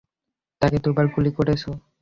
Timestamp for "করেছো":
1.37-1.69